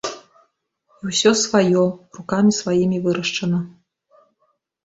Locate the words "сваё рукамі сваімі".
1.43-2.97